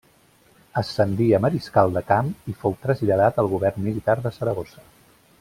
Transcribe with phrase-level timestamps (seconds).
[0.81, 4.85] Ascendí a mariscal de camp i fou traslladat al govern militar de Saragossa.